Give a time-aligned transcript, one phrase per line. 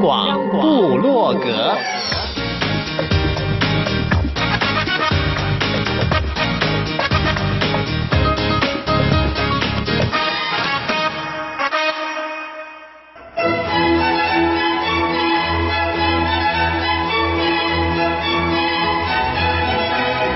[0.00, 1.76] 广布洛格。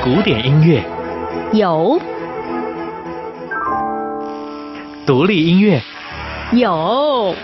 [0.02, 0.82] 古典音乐。
[1.52, 2.00] 有，
[5.06, 5.80] 独立音乐
[6.52, 7.34] 有，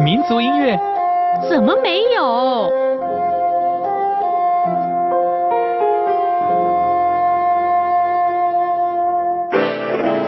[0.00, 0.78] 民族音乐
[1.50, 2.70] 怎么没有？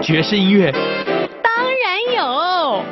[0.02, 0.72] 爵士音乐。
[1.40, 2.82] 当然有。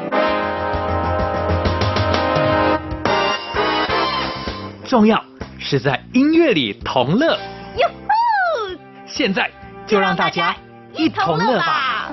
[4.84, 5.20] 重要
[5.68, 7.36] 是在音乐里同乐。
[7.76, 8.78] 哟吼！
[9.04, 9.50] 现在
[9.84, 10.54] 就让大家
[10.95, 12.12] 一同乐吧。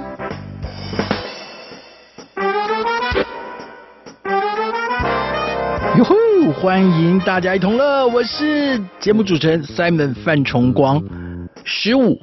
[5.97, 6.15] 哟吼！
[6.53, 10.99] 欢迎大家一同乐，我是节目主持人 Simon 范崇光。
[11.63, 12.19] 十五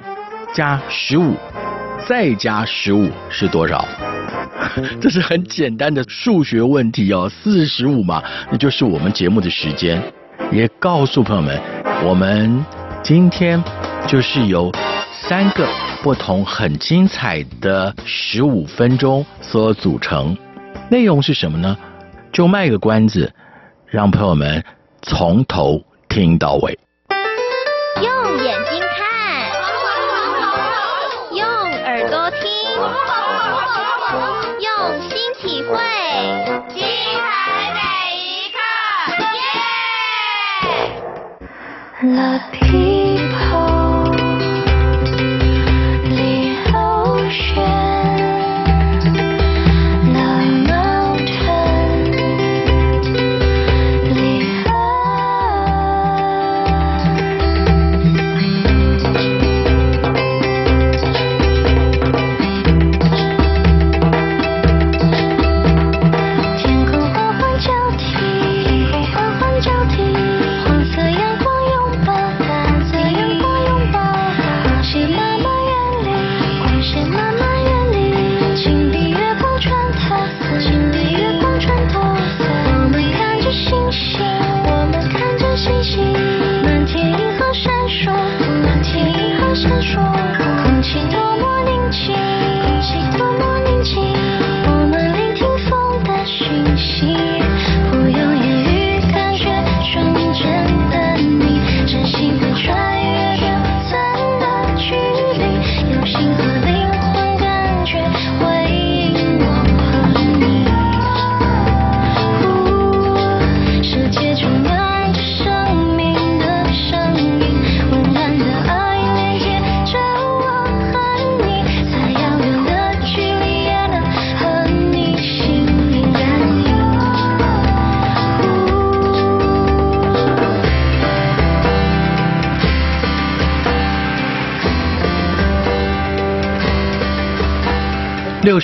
[0.53, 1.37] 加十五
[2.09, 3.87] 再加十五是多少？
[4.99, 10.03] 这是很简单的数学问题哦，四十五嘛，那就是我们节目的时间。
[10.51, 11.61] 也告诉朋友们，
[12.03, 12.65] 我们
[13.01, 13.63] 今天
[14.05, 14.69] 就是由
[15.13, 15.65] 三个
[16.03, 20.37] 不同很精彩的十五分钟所组成。
[20.89, 21.77] 内容是什么呢？
[22.33, 23.33] 就卖个关子，
[23.85, 24.61] 让朋友们
[25.01, 26.77] 从头听到尾。
[28.03, 28.59] 用眼
[42.01, 43.00] 六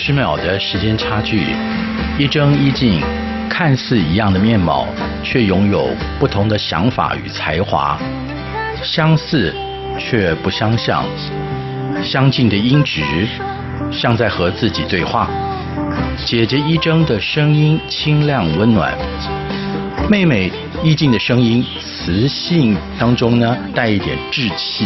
[0.08, 1.42] 十秒的时间差距，
[2.18, 3.02] 一睁一静，
[3.50, 4.88] 看似一样的面貌，
[5.22, 8.00] 却拥有不同的想法与才华，
[8.82, 9.54] 相似
[10.00, 11.04] 却不相像，
[12.02, 13.04] 相近的音质，
[13.92, 15.30] 像在和自己对话。
[16.26, 18.98] 姐姐一真的声音清亮温暖，
[20.10, 20.50] 妹妹
[20.82, 24.86] 一静的声音磁性当中呢，带一点稚气。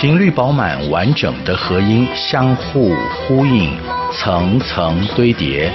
[0.00, 2.94] 频率饱满、完整的和音相互
[3.26, 3.76] 呼应，
[4.12, 5.72] 层层堆叠，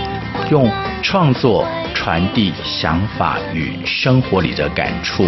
[0.49, 5.25] 用创作传递想法与生活里的感触，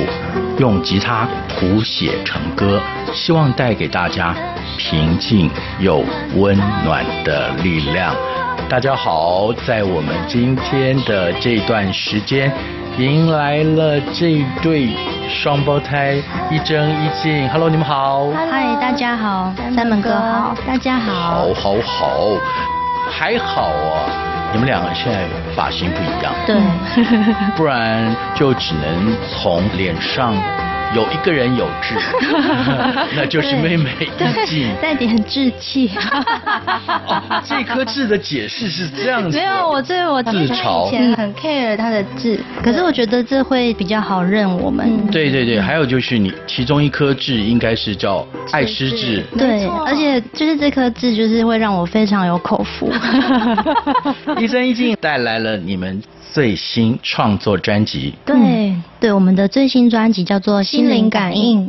[0.59, 2.81] 用吉他谱写成歌，
[3.13, 4.33] 希望带给大家
[4.77, 5.51] 平静
[5.81, 6.01] 又
[6.37, 6.55] 温
[6.85, 8.15] 暖的力量。
[8.69, 12.49] 大家好，在我们今天的这段时间，
[12.97, 14.95] 迎来了这对
[15.27, 16.15] 双胞胎
[16.49, 17.47] 一真一静。
[17.49, 18.29] Hello，你们好。
[18.31, 19.53] 嗨，大家好。
[19.75, 21.13] 三门哥好，大家好。
[21.13, 22.07] 好，好，好，
[23.11, 24.07] 还好啊。
[24.53, 26.33] 你们两个现在发型不一样。
[26.45, 26.55] 对。
[27.57, 30.33] 不然就只能从脸上
[30.93, 31.95] 有一个人有志，
[33.15, 35.89] 那就是妹妹一静，带点志气。
[37.07, 39.37] 哦，这颗痣的解释是这样子。
[39.37, 44.85] 没有，我对我自嘲，以前很 care 他的痣，可是我觉得这会比较好认我们。
[44.85, 49.23] 嗯、对对对，还有就是你其中一颗痣应该是叫爱吃痣。
[49.37, 52.91] 对，而且就是这颗痣就是会让我非常有口福。
[54.39, 56.01] 一真一静带来了你们
[56.35, 58.13] 最新创作专辑。
[58.25, 61.65] 对、嗯、对，我们的最新专辑叫做《心灵感应》。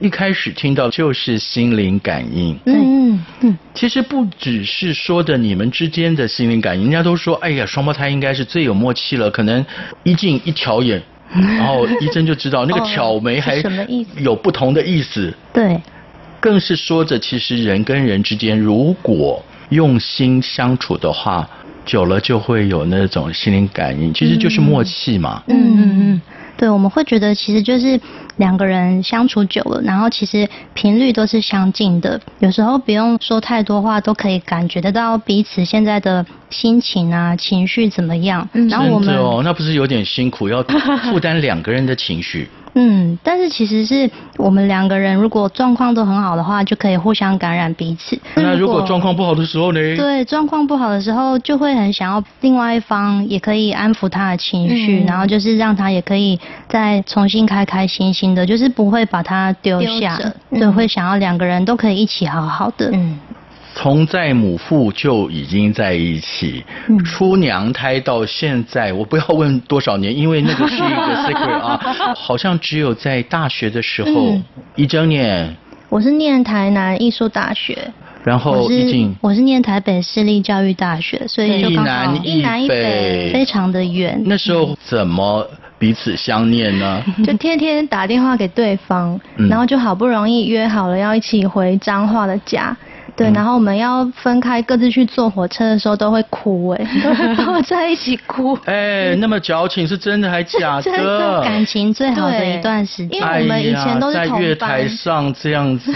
[0.00, 9.64] 一开始听到就是心灵感应，嗯嗯，其实不只是说的你们之间的心灵感应，人家都说，哎呀，双胞胎应该是最有默契了，可能
[10.02, 11.00] 一进一挑眼，
[11.30, 13.62] 然后一真就知道那个挑眉还
[14.16, 15.80] 有不同的意思，对，
[16.40, 21.48] 更是说着，其实人跟人之间如果用心相处的话，
[21.88, 26.20] 久了就会有那种心灵感应，其实就是默契嘛，嗯嗯嗯。
[26.58, 27.98] 对，我们会觉得其实就是
[28.36, 38.46] 两个人相处久了，然后其实频率都是相近的，有时候不用说太多话，都可以感觉得到彼此现在的心情啊、情绪怎么样。
[38.52, 40.62] 嗯，然后我们哦，那不是有点辛苦，要
[41.10, 42.48] 负担两个人的情绪。
[42.80, 48.16] 嗯，但是其实是我们两个人如果状况都很好的话，就可以互相感染彼此。
[48.36, 49.96] 那如果状况不好的时候呢？
[49.96, 56.38] 对，状况不好的时候就会很想要另外一方也可以安抚他的情绪，嗯，然后就是让他也可以
[56.68, 60.16] 再重新开开心心的，就是不会把他丢下。
[60.16, 62.90] 对，嗯，会想要两个人都可以一起好好的。
[62.92, 63.18] 嗯。
[63.80, 66.64] 从在母腹就已经在一起，
[67.04, 70.84] 出娘胎到现在，我不要问多少年，因为那个是一个
[71.22, 71.80] secret 啊。
[72.16, 74.36] 好像只有在大学的时候，
[74.74, 75.54] 一整年。
[75.88, 77.78] 我是念台南艺术大学，
[78.24, 84.20] 然后一静，我是念台北市立教育大学，所以就刚好一南一北，非常的远。
[84.26, 85.48] 那时候怎么
[85.78, 87.00] 彼此相念呢？
[87.24, 92.76] 就天天打电话给对方，然后就好不容易约好了要一起回彰化的家。
[93.18, 96.86] 对，然后我们要分开各自去坐火车的时候都会哭哎，
[97.36, 98.56] 都会在一起哭。
[98.64, 101.40] 哎，那么矫情是真的还假的？
[101.42, 104.40] 感情最好的一段时间，因为我们以前都是同班。
[104.40, 105.92] 在月台上这样子，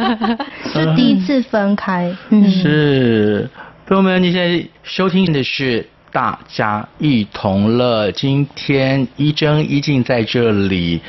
[0.72, 2.10] 是第一次分开。
[2.30, 3.50] 嗯，是，
[3.86, 8.10] 朋友们，你现在收听的是大家一同乐。
[8.12, 11.02] 今天一真一静在这里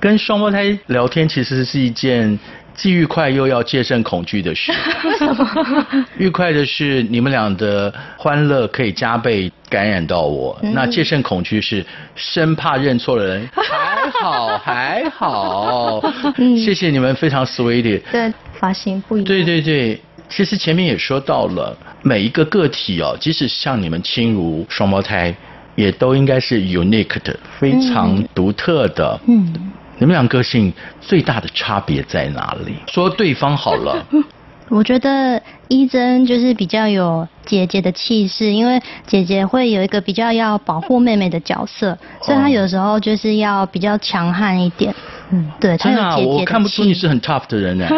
[0.00, 2.38] 跟双胞胎聊天，其实是一件。
[2.80, 4.72] 既愉快又要戒慎恐惧的事。
[5.04, 6.06] 为什么？
[6.16, 11.84] 愉快的是你们俩的欢乐可以加倍感染到我，嗯、那戒慎恐惧是
[12.16, 13.46] 生怕认错了人。
[13.52, 16.00] 还好还好，
[16.38, 18.00] 嗯、谢谢你们非常 sweet。
[18.10, 19.26] 对，发型不一样。
[19.26, 20.00] 对对对，
[20.30, 25.34] 其实前面也说到了，每一个个体哦，即使像你们亲如双胞胎，
[25.74, 29.20] 也都应该是 unique 的，非常独特的。
[29.28, 29.70] 嗯。
[30.00, 32.74] 嗯你们俩个性最大的差别在哪里？
[32.88, 34.04] 说对方好了。
[34.70, 44.94] 我觉得一真就是比较有姐姐的气势，因为姐姐会有一个比较要保护妹妹的角色，所以她有时候就是要比较强悍一点。
[45.30, 46.40] 嗯，对，她有姐姐的气。
[46.40, 47.88] 我看不出你是很 tough 的人呢。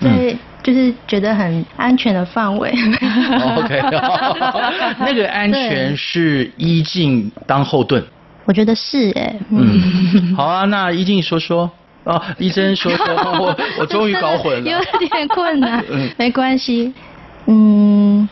[0.00, 2.68] 对，就是觉得很安全的范围。
[3.56, 3.80] OK，
[4.98, 8.04] 那个安全是一静当后盾。
[8.44, 11.70] 我觉得是哎、欸，嗯， 好啊，那一静说说。
[12.04, 16.92] 哦，一珍说说，我 我终于搞混了，有点困难，嗯，没关系，
[17.46, 18.28] 嗯，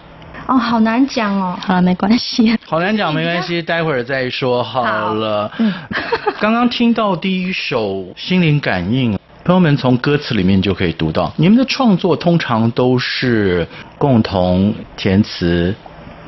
[0.48, 5.48] 哦，好难讲哦，好了，没关系，好难讲，没关系，待会儿再说好了。
[5.50, 5.72] 好嗯，
[6.40, 9.14] 刚刚听到第一首《心灵感应》，
[9.44, 13.64] 朋友们从歌词里面就可以读到，你们的创作通常都是
[13.98, 15.72] 共同填词，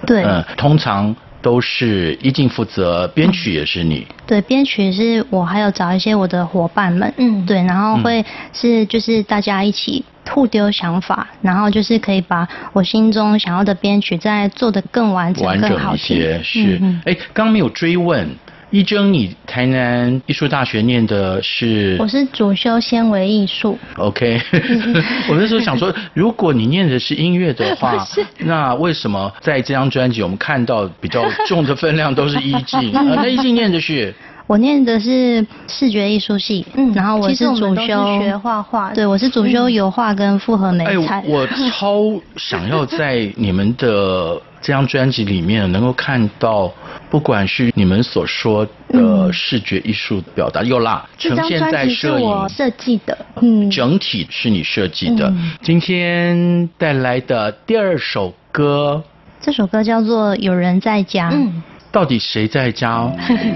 [0.06, 1.12] 对，嗯，通常。
[1.42, 4.06] 都是一静负责，编曲也是你。
[4.26, 7.12] 对，编曲是我，还有找一些我的伙伴们。
[7.18, 16.40] 嗯，对，然后会是就是大家一起互丢想法，然后就是可以把我心中想要的编曲再做得更完整、完整一些。
[16.42, 18.28] 是，哎，刚刚没有追问。
[18.72, 21.94] 一征，你台南艺术大学念的是？
[22.00, 23.78] 我是主修纤维艺术。
[23.96, 24.40] OK，
[25.28, 28.02] 我那时候想说，如果你念的是音乐的话，
[28.40, 32.90] 那为什么在这张专辑我们看到比较重的分量都是一静？
[33.14, 34.14] 那一静念的是？
[34.46, 41.20] 我念的是视觉艺术系，嗯，然后我是主修学画画，对，我是主修油画跟复合媒材。
[41.20, 42.02] 哎，我 超
[42.36, 46.72] 想要在你们的这张专辑里面能够看到。
[47.10, 55.30] 不管是你们所说的视觉艺术表达，又啦，呈现在摄影设计的，嗯，整体是你设计的。
[55.60, 59.02] 今天带来的第二首歌，
[59.42, 61.30] 这首歌叫做《有人在家》。
[61.34, 63.06] 嗯，到底谁在家？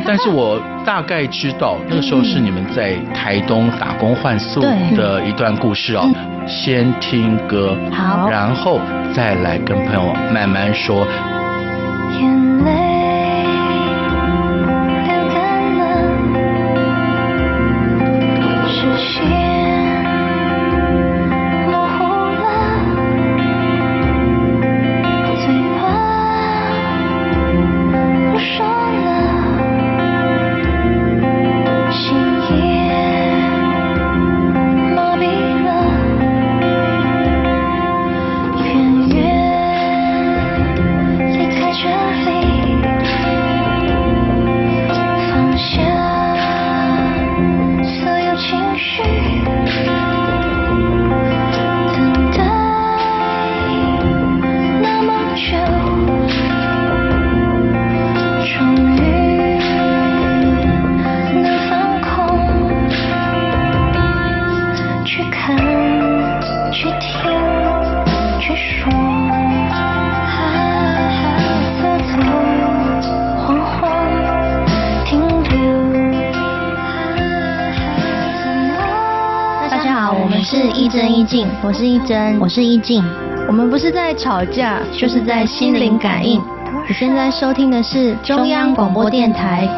[0.05, 4.61] 但是我大概知道那个时候是你们在台东打工换宿
[4.95, 6.07] 的一段故事哦。
[6.47, 8.79] 先听歌，好，然后
[9.15, 11.07] 再来跟朋友慢慢说。
[81.67, 83.03] 我是一真，我是一静，
[83.49, 86.41] 我们不是在吵架，就是在心灵感应。
[86.87, 89.69] 你现在收听的是中央广播电台。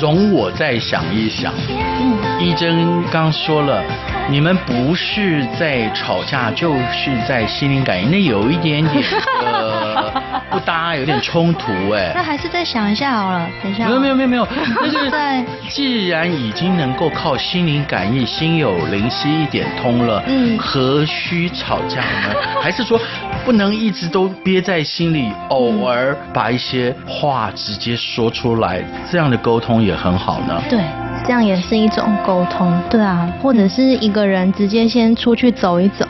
[0.00, 3.82] 容我再想一想，嗯，一真刚说了，
[4.30, 9.02] 你们不是在吵架，就是在心灵感应，那有一点点
[9.40, 10.12] 呃。
[10.50, 12.12] 不搭，有点冲突哎。
[12.14, 13.86] 那还是再想一下好了，等一下。
[13.86, 14.48] 没有没有没有没有，
[14.80, 22.34] 那就是在既然已经能够靠心灵感应，心有灵犀一点通了，嗯，何须吵架呢？
[22.60, 23.00] 还是说
[23.44, 30.62] 不能一直都憋在心里，偶尔把一些话直接说出来，这样的沟通也很好呢？
[30.68, 30.78] 对，
[31.24, 32.72] 这样也是一种沟通。
[32.90, 36.06] 对啊，或者是一个人直接先出去走一走。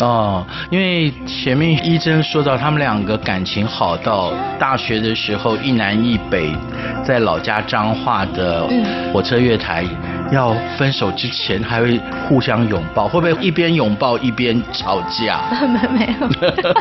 [0.00, 6.54] 哦，因为前面一真说到他们两个感情好到大学的时候一南一北，
[7.02, 8.68] 在老家彰化的
[9.12, 9.86] 火车月台。
[10.32, 15.40] 要分手之前还会互相拥抱，会不会一边拥抱一边吵架？
[15.66, 16.28] 没没有，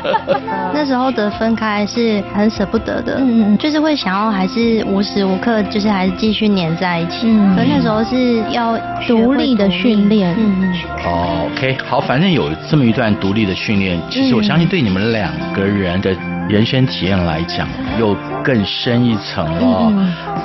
[0.73, 10.73] 那时候的分开是很舍不得的，嗯嗯，就是会想要还是无时无刻就是还是继续黏在一起，嗯，可那时候是要独立的训练，嗯嗯。
[11.05, 16.15] 哦，OK，好，反正有这么一段独立的训练，其实我相信对你们两个人的。
[16.47, 17.67] 人生体验来讲，
[17.99, 19.91] 又更深一层哦。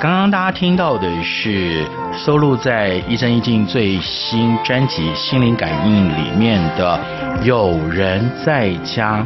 [0.01, 6.99] 刚刚大家听到的是收录在一生一静最新专辑《心灵感应》里面的
[7.43, 9.19] 《有人在家》。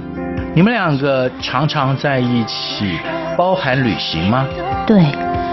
[0.54, 3.00] 你们两个常常在一起，
[3.38, 4.46] 包含旅行吗？
[4.86, 5.02] 对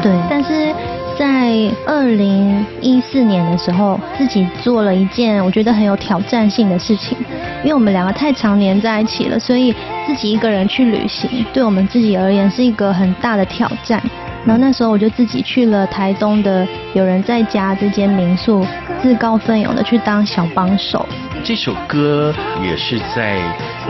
[0.02, 0.74] 对，但是。
[1.18, 1.52] 在
[1.86, 7.16] 二零一四年的时候，自己做了一件我觉得很有挑战性的事情，
[7.62, 9.72] 因为我们两个太常黏在一起了，所以
[10.06, 14.02] 自己一个人去旅行，对我们自己而言是一个很大的挑战。
[14.44, 18.66] 然后那时候我就自己去了台东的有人在家这间民宿，
[19.00, 21.06] 自告奋勇的去当小帮手。
[21.44, 22.32] 这首歌
[22.62, 23.36] 也是在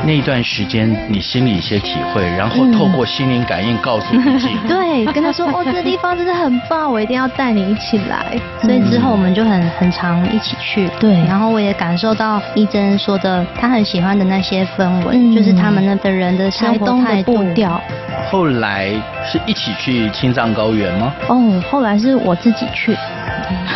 [0.07, 4.69] 那段时间你心里一些体会，然后透过心灵感应告诉自己，嗯、
[5.05, 8.41] 对，跟他说哦，这个地方真的很棒，我一定要带你一起来。
[8.63, 11.13] 所以之后我们就很很常一起去，对。
[11.29, 17.45] 然后我也感受到一真说的，他很喜欢的那些氛围，嗯、就是他们那的人的生活态度。
[18.31, 18.89] 后来
[19.31, 21.13] 是一起去青藏高原吗？
[21.29, 22.97] 哦，后来是我自己去。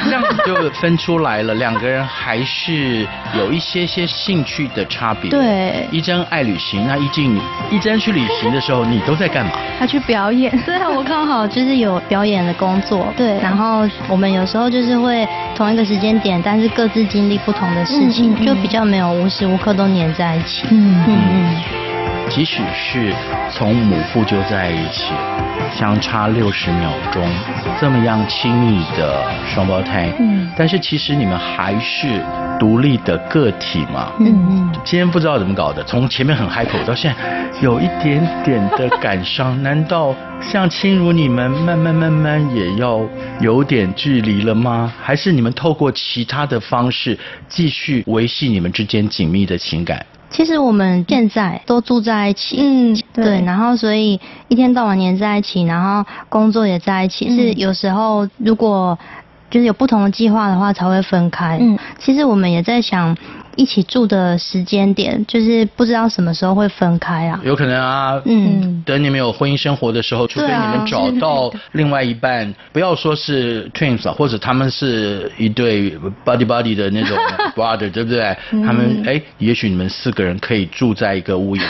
[0.05, 3.07] 这样子就分出来了，两个人还是
[3.37, 5.31] 有一些些兴趣的差别。
[5.31, 7.39] 对，一真爱旅行，那一静，
[7.71, 9.53] 一真去旅行的时候，你都在干嘛？
[9.79, 13.13] 他去表演， 对啊，我刚好就是有表演的工作。
[13.17, 20.67] 对，然后我们有时候就是会同一个时间点，但是各自经历不同的事情，嗯嗯嗯，就比较没有无时无刻都黏在一起。
[20.71, 21.86] 嗯嗯嗯。
[22.37, 23.15] 即使是
[23.51, 25.15] 从母腹就在一起，
[25.75, 27.27] 相差六十秒钟，
[27.81, 32.23] 这么样亲密的双胞胎，嗯，但是其实你们还是
[32.61, 34.73] 独立的个体嘛，嗯嗯。
[34.85, 43.01] 今天不知道怎么搞的，从前面很 hyper 到现在有一点点的感伤， 难道像亲如你们，慢慢慢慢也要
[43.41, 44.93] 有点距离了吗？
[45.03, 50.05] 还是你们透过其他的方式继续维系你们之间紧密的情感？
[50.37, 57.27] 其实我们现在都住在一起，嗯，对，对，然后所以一天到晚黏在一起，然后工作也在一起。
[57.31, 58.99] 嗯、是有时候如果
[59.49, 61.57] 就是有不同的计划的话才会分开。
[61.59, 63.17] 嗯，其实我们也在想。
[63.57, 67.41] 一起住的时间点，就是不知道什么时候会分开啊。
[67.45, 77.17] 有可能啊，嗯，等你们有婚姻生活的时候，除非你们找到另外一半，不要说是 twins 啊或者他们是一对 buddy buddy 的那种
[77.57, 78.37] brother，对不对？
[78.51, 81.65] 他们哎，也许你们四个人可以住在一个屋檐。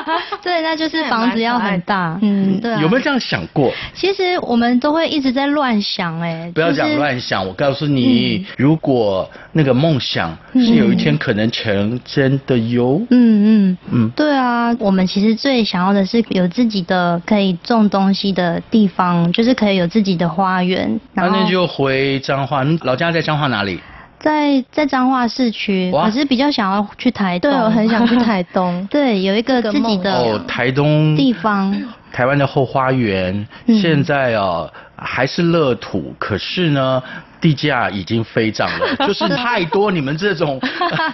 [0.42, 2.80] 对，那就是房子要很大，嗯，对、啊。
[2.80, 3.72] 有没有这样想过？
[3.94, 7.46] 其实我们都会一直在乱想，哎，不要讲乱想。
[7.46, 13.00] 我告诉你，嗯、如果那个梦想是有一天可能成真的哟。
[13.10, 21.00] 嗯嗯嗯，对啊，我们其实最想要的是有自己的可以种东西的地方，就是可以有自己的花园。
[21.14, 23.80] 那那就回彰化，老家在彰化哪里？
[24.22, 27.50] 在在彰化市区，可是比较想要去台东。
[27.50, 28.86] 对，我很想去台东。
[28.88, 31.76] 对，有一个自己的哦，台东地方，
[32.12, 33.44] 台湾的后花园。
[33.66, 37.02] 现在哦还是乐土，可是呢
[37.40, 40.60] 地价已经飞涨了， 就是太多你们这种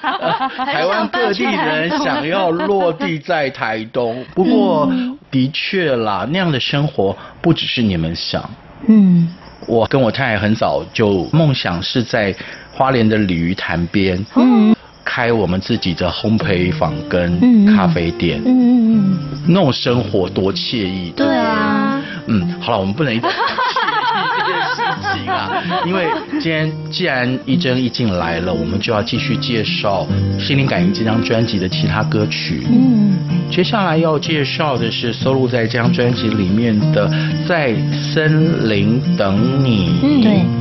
[0.67, 4.23] 台湾各地人想要落地在台东。
[4.35, 4.93] 不过
[5.31, 8.49] 的确啦，那样的生活不只是你们想。
[8.87, 9.35] 嗯，
[9.67, 12.35] 我跟我太太很早就梦想是在。
[12.79, 14.73] 花莲的鲤鱼潭边，嗯，
[15.05, 19.19] 开我们自己的烘焙坊跟咖啡店，嗯嗯嗯，
[19.49, 24.83] 那种生活多惬意，对啊，嗯，好了，我们不能一直这件事
[25.13, 26.07] 情啊，因为
[26.41, 30.07] 今天既然一真一进来了，我们就要继续介绍
[30.41, 33.19] 《心灵感应》这张专辑的其他歌曲，嗯，
[33.51, 37.09] 接下来要介绍的是收录在这张专辑里面的
[37.49, 37.75] 《在
[38.15, 40.58] 森林等你》，嗯，对。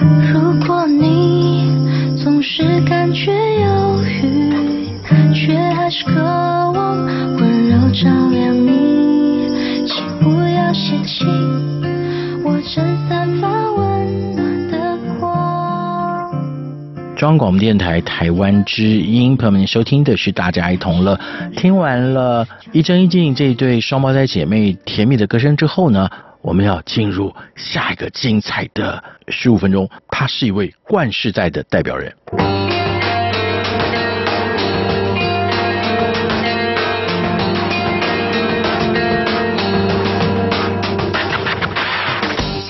[0.00, 7.04] 如果你总是感觉忧郁，却还是渴望
[7.36, 9.48] 温柔照亮你，
[9.88, 11.24] 请不要嫌弃
[12.44, 16.30] 我正散发温暖的光。
[17.16, 21.18] 中央广播电台台湾之音，朋友们收听的是大家一同乐。
[21.56, 26.08] 听完了一真一静这一对双胞胎姐妹甜蜜的歌声之后呢，
[26.40, 29.88] 我们要进入下一个精彩的十五分钟。
[30.08, 32.14] 他是一位冠世代的代表人。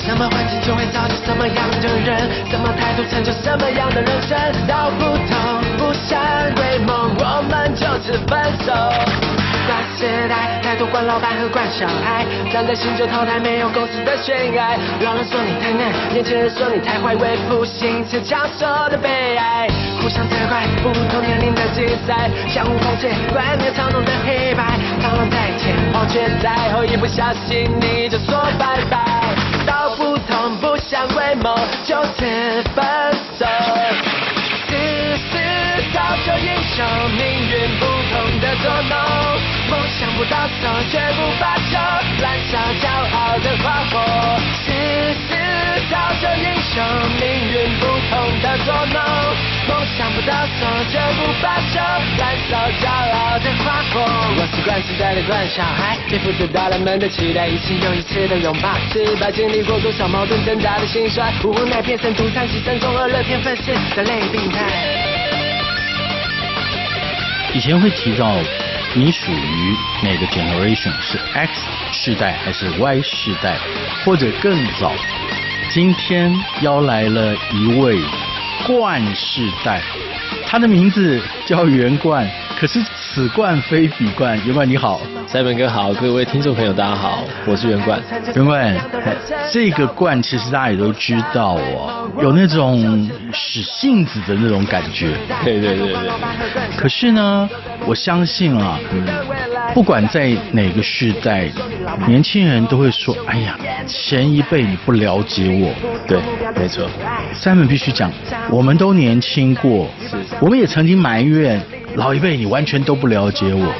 [0.01, 4.67] 什么环境就会造就什么样的人，什么态度成就什么样的人生。
[4.67, 6.19] 道不同不相
[6.57, 8.73] 为谋，我们就此分手。
[9.99, 14.77] 世代太多惯老板和惯小孩，站在新旧淘汰没有共识的悬崖。
[15.01, 19.67] 老人说你太嫩，年轻人说你太坏，为赋新词强说的悲哀。
[20.03, 24.77] 互相责怪，不同年龄的竞赛，相互攻击，观念操弄的黑白。
[25.01, 29.01] 螳螂在前，黄雀在后，一不小心你就说拜拜。
[29.65, 32.27] 道不同不相为谋，就此
[32.77, 32.85] 分
[33.39, 33.47] 手。
[34.69, 34.77] 自
[35.17, 35.39] 私
[35.95, 36.85] 造就英雄，
[37.17, 39.48] 命运不同的捉弄。
[39.69, 41.77] 梦想不到手，绝不罢休，
[42.23, 44.41] 燃烧骄傲的花火。
[44.65, 44.73] 世
[45.29, 45.37] 事
[45.91, 46.83] 造就英雄，
[47.21, 48.97] 命运不同的捉弄。
[49.69, 51.79] 梦想不到手，绝不罢休，
[52.17, 54.01] 燃烧骄傲的花火。
[54.39, 58.71] 我是惯世代的惯小孩，背负着大人们的期待，一次又一次的拥抱。
[58.91, 64.65] 失败经历过多少矛盾挣扎的心酸，无奈变成独善其身，中二了天分是的类病态。
[67.53, 68.33] 以前会提到。
[68.95, 70.91] 你属于哪个 generation？
[71.01, 73.57] 是 X 世代还是 Y 世代，
[74.05, 74.93] 或者更早？
[75.71, 78.01] 今天邀来了一位
[78.67, 79.83] 冠世代，
[80.47, 82.83] 他的名字叫袁冠，可是
[83.15, 84.39] 此冠非彼冠。
[84.45, 85.01] 元冠你好。
[85.27, 88.01] 塞本哥好，各位听众朋友大家好，我是元冠。
[88.35, 88.77] 元冠，
[89.51, 95.13] 这个冠其实大家也都知道哦，有那种使性子的那种感觉。
[95.45, 96.11] 对对对对。
[96.77, 97.49] 可是呢，
[97.87, 99.05] 我相信啊，嗯，
[99.75, 101.49] 不管在哪个时代，
[102.07, 105.73] 年轻人都会说：“哎呀，前一辈你不了解我。”
[106.07, 106.21] 对，
[106.55, 106.87] 没错。
[107.33, 108.11] 塞本必须讲，
[108.51, 109.89] 我们都年轻过，
[110.41, 111.61] 我们也曾经埋怨。
[111.99, 113.75] 老一辈，你完全都不了解我。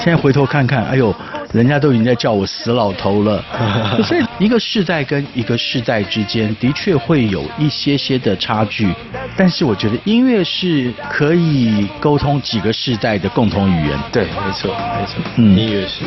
[0.00, 1.14] 现在回头看看，哎呦，
[1.52, 3.44] 人家都已经在叫我死老头了。
[4.04, 8.92] 所以一个世代跟一个世代之间的确会有一些些的差距，
[9.36, 13.98] 但是我觉得音乐是可以沟通几个世代的共同语言。
[14.12, 15.22] 对，没错，没错。
[15.36, 16.04] 嗯，音乐是。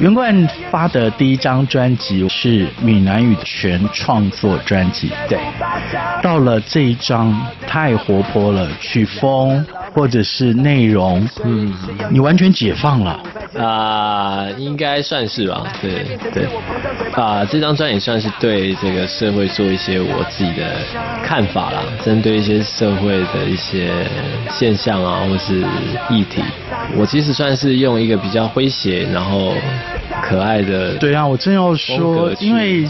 [0.00, 5.10] 袁冠发的第一张专辑是闽南语全创作专辑。
[5.28, 5.38] 对。
[6.22, 7.34] 到了这一张
[7.66, 11.72] 太活泼了，曲风或者是内容，嗯，
[12.10, 13.18] 你完全解放了。
[13.58, 15.64] 啊、呃，应该算是吧。
[15.80, 16.44] 对对，
[17.12, 20.76] 啊、呃，这张专辑算是对这个社会做一些我自己的
[21.24, 23.90] 看法啦，针对一些社会的一些
[24.50, 25.60] 现象啊，或是
[26.10, 26.42] 议题，
[26.96, 29.54] 我其实算是用一个比较诙谐，然后。
[30.22, 32.88] 可爱的，对啊，我正要说，因为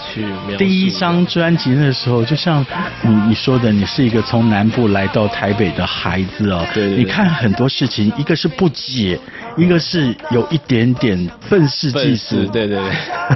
[0.57, 2.65] 第一张专辑那时候，就像
[3.03, 9.19] 你你说的，你是一个从南部来到台北的孩子哦，对，对，对，你看很多事情，一个是不解，
[9.57, 12.81] 一个是有一点点愤世对对对。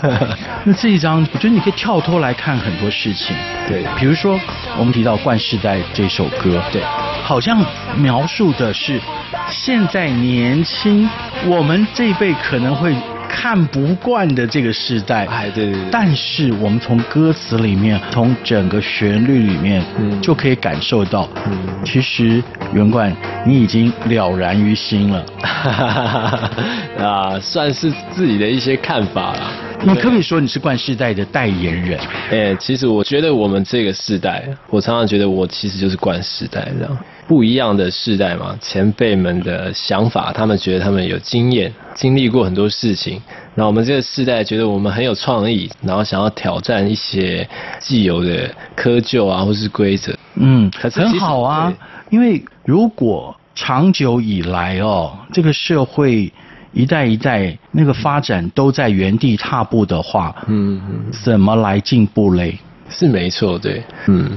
[0.64, 3.34] 那这一张，我觉得你可以跳脱来看很多事情，
[3.68, 4.38] 对，比如说
[4.78, 6.82] 我们提到《冠世代》这首歌，对，
[7.22, 7.64] 好像
[7.96, 9.00] 描述的是
[9.48, 11.08] 现在年轻
[11.46, 12.94] 我们这一辈可能会。
[13.32, 15.82] 看不惯的这个时代，哎，对对对。
[15.90, 22.42] 但是我们从歌词里面，从整个旋律里面，嗯，就可以感受到，嗯，其实
[22.74, 23.14] 袁冠
[23.46, 25.24] 你已经了然于心了，
[26.98, 29.52] 啊，算是自己的一些看法了。
[29.82, 31.98] 你可以说你是冠世代的代言人？
[32.30, 36.98] 哎，其实我觉得我们这个世代，我常常觉得我其实就是冠世代这样。
[37.30, 43.22] 不一样的世代嘛，前辈们的想法，他们觉得他们有经验，经历过很多事情。
[43.54, 50.12] 然后我们这个世代觉得我们很有创意，然后想要挑战一些既有的窠臼啊，或是规则。
[50.34, 51.72] 嗯，很好啊。
[52.08, 56.32] 因为如果长久以来哦，这个社会
[56.72, 60.80] 一代一代那个发展都在原地踏步的话，嗯，
[61.12, 62.58] 怎么来进步嘞？
[62.88, 64.32] 是没错，对，嗯。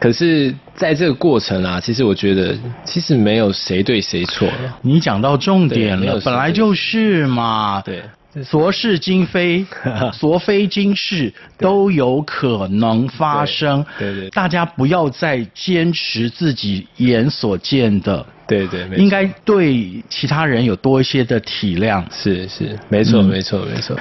[0.00, 4.48] 可是，在这个过程啊，其实我觉得，其实没有谁对谁错。
[4.80, 7.82] 你讲到重点了，本来就是嘛。
[7.84, 8.02] 对，
[8.42, 9.66] 昨是今非，
[10.18, 13.84] 昨非今是，都有可能发生。
[13.98, 18.24] 对对，对，对，大家不要再坚持自己眼所见的。
[18.48, 22.02] 对对，应该对其他人有多一些的体谅。
[22.10, 23.94] 是是，没错、嗯、没错没错。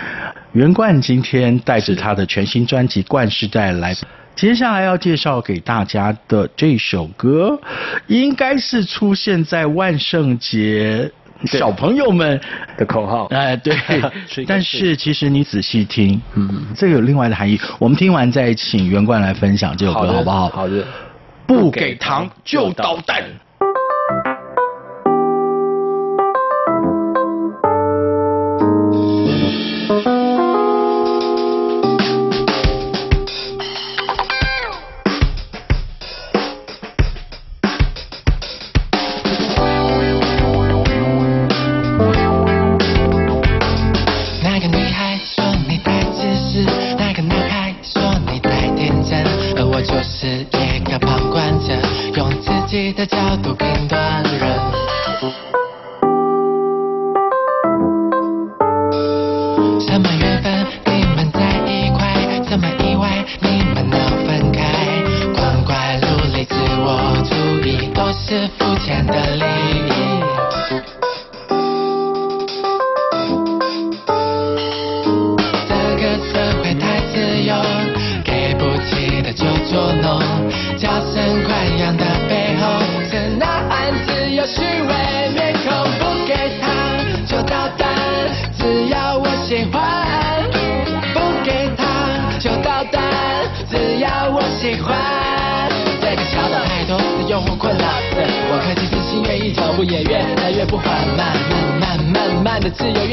[0.54, 3.94] 袁冠今天带着他的全新专辑《冠世代》来。
[4.40, 7.60] 接下来要介绍给大家的这首歌，
[8.08, 11.12] 应该是出现在万圣节
[11.44, 12.40] 小朋友们
[12.78, 13.26] 的口号。
[13.32, 13.76] 哎，对。
[14.48, 17.60] 但是其实你仔细听，嗯，这个有另外的含义。
[17.80, 20.48] 我们听完再请袁冠来分享这首歌，好，好不好？
[20.48, 20.86] 好的。
[21.46, 23.22] 不给糖就捣蛋。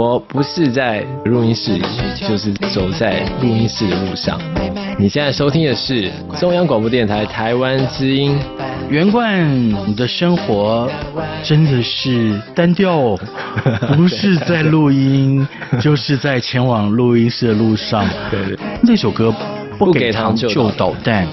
[0.00, 1.84] 我不是在录音室里，
[2.26, 4.40] 就是走在录音室的路上。
[4.98, 8.34] 你现在收听的是中央广播电台台湾之音。
[8.88, 9.46] 袁冠，
[9.86, 10.90] 你的生活
[11.42, 13.14] 真的是单调，
[13.94, 15.46] 不是在录音，
[15.82, 18.08] 就是在前往录音室的路上。
[18.30, 19.30] 对对，那首歌
[19.78, 21.28] 不给糖就捣蛋。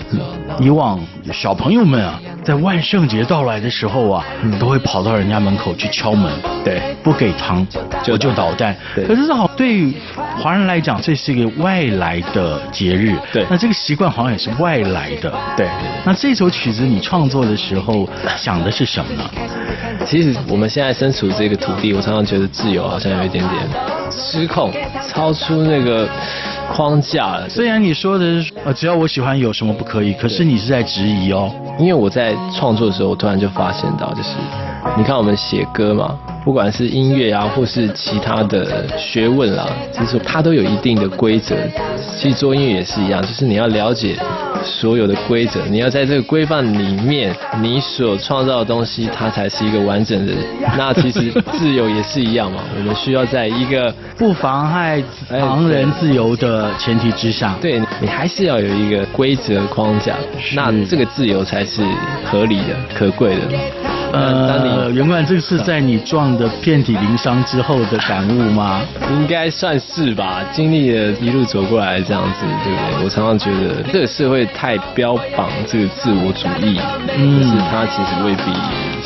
[0.59, 0.99] 以往
[1.31, 2.19] 小朋友们啊。
[2.47, 6.31] 在万圣节到来的时候啊，嗯、都会跑到人家门口去敲门，
[6.63, 7.67] 对，不给糖
[8.01, 8.73] 就就捣蛋。
[9.05, 9.93] 可是好，对于
[10.37, 13.45] 华人来讲，这是一个外来的节日，对。
[13.49, 15.67] 那这个习惯好像也是外来的，对。
[16.05, 18.07] 那这首曲子你创作的时候
[18.37, 19.29] 想的是什么呢？
[20.05, 23.67] 其实我们现在身处这个土地，我常常觉得自由好像有一点点
[24.09, 24.71] 失控，
[25.09, 26.07] 超出那个
[26.73, 27.49] 框架了。
[27.49, 30.13] 虽然你说的是呃，只要我喜欢，有什么不可以？
[30.13, 31.51] 可是你是在质疑哦。
[31.79, 34.29] 因为我在创作的时候，我突然就发现到，就是
[34.97, 41.55] 你看我们写歌嘛，不管是音乐啊，或是其他的学问啦，其实它都有一定的规则。
[42.17, 44.17] 其实做音乐也是一样，就是你要了解。
[44.67, 50.33] 所有的规则，你要在这个规范里面，你所创造的东西，它才是一个完整的。
[50.77, 60.15] 那其实自由也是一样嘛， 我们需要在一个不妨害旁人自由的前提之下，对，你还是要有一个规则框架，
[60.53, 61.81] 那这个自由才是
[62.25, 63.96] 合理的、可贵的。
[64.13, 68.81] 呃，袁冠，这个是在你撞的遍体鳞伤之后的感悟吗？
[69.11, 73.03] 应该算是吧，经历了一路走过来这样子，对不对？
[73.03, 76.79] 我常常觉得这个社会太标榜这个自我主义，
[77.17, 78.43] 嗯，是他其实未必。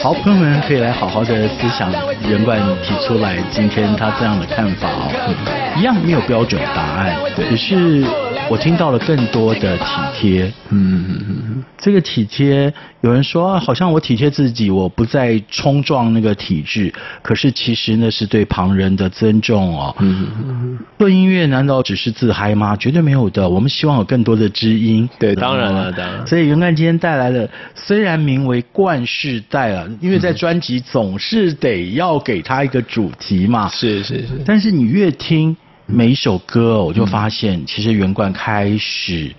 [0.01, 1.91] 好，朋友们可以来好好的思想
[2.27, 8.30] 袁冠提出来今天他这样的看法哦，嗯，一样没有标准答案，对，只是。
[8.51, 19.95] 我听到了更多的体贴，嗯这个体贴，有人说好像我体贴自己，我不再冲撞那个体制，可是其实那是对旁人的尊重哦。
[19.99, 22.75] 嗯嗯，做音乐难道只是自嗨吗？
[22.75, 25.09] 绝对没有的，我们希望有更多的知音。
[25.17, 26.27] 对，当然了，当然。
[26.27, 33.69] 所以袁干今天带来了，虽然名为冠世代啊，因为在专辑总是得要给他一个主题嘛。
[33.69, 35.55] 是是是，但是你越听。
[35.91, 39.29] 每一首歌，我就发现，其实袁冠开始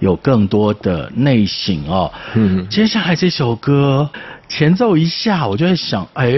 [0.00, 2.12] 有更多的内省哦。
[2.34, 4.08] 嗯，接下来这首歌
[4.48, 6.30] 前奏一下，我就在想，哎，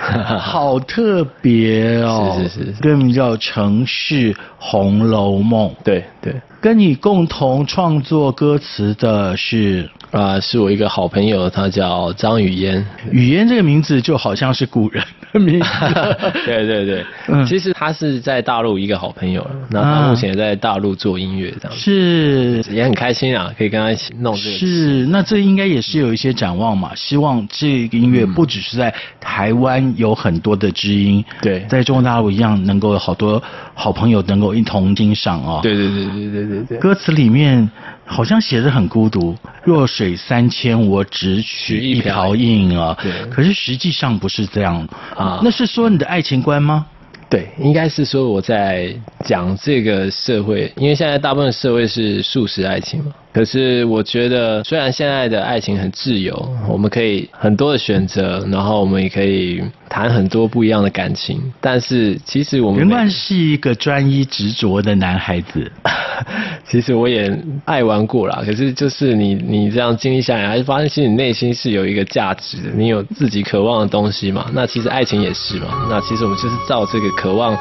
[0.38, 2.36] 好特别哦。
[2.42, 5.70] 是是是，歌名叫《城市红楼梦》。
[5.82, 9.88] 对对，跟你共同创作歌词的是。
[10.10, 12.84] 啊、呃，是我一个好朋友，他叫张雨嫣。
[13.12, 15.00] 雨嫣这个名字就好像是古人
[15.32, 15.68] 的名字。
[16.44, 24.58] 对对对，嗯，其实他是在大陆一个好朋友，那他目前也在大陆做音乐，这样、啊、是也很开心啊，可以跟他一起弄这个。
[24.58, 33.40] 是，那这应该也是有一些展望嘛，希望这个音乐不只是在台湾有很多的知音，对、嗯，在中国大陆一样能够有好多
[33.74, 35.60] 好朋友能够一同欣赏哦。
[35.62, 37.70] 对对对对对对对，歌词里面。
[38.12, 42.92] 好像写的很孤独，弱水三千，我只取一瓢饮啊。
[43.00, 44.84] 对，可是实际上不是这样
[45.14, 45.40] 啊。
[45.44, 46.84] 那是说你的爱情观吗？
[47.28, 48.92] 对，应该是说我在
[49.24, 53.12] 讲这个社会，因为现在大部分社会是素食爱情嘛。
[53.32, 65.70] 可是我觉得，虽然现在的爱情很自由，我们可以很多的选择，然后我们也可以谈很多不一样的感情，但是其实我们元冠是一个专一执着的男孩子。
[66.68, 67.32] 其实我也
[67.64, 74.46] 爱玩过啦，可是就是你你这样经历下来，还是发现其实你内心是有一个价值的，你有自己渴望的东西嘛。
[74.52, 75.86] 那其实爱情也是嘛。
[75.88, 77.56] 那其实我们就是照这个渴望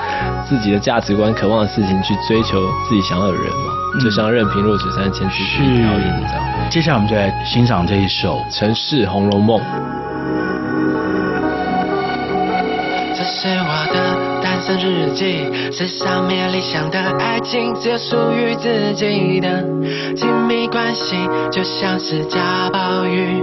[0.47, 3.78] 自己的价值观、渴望的事情去追求自己想要的人嘛。
[3.93, 6.69] 嗯、就像任凭弱水三千去取一瓢饮这样。
[6.69, 9.59] 接下来我们就来欣赏这一首《城市红楼梦》。
[13.15, 19.63] 这是我的单身日记，是上面理想的爱情，只有属于自己的
[20.15, 21.15] 亲密关系，
[21.51, 23.41] 就像是贾宝玉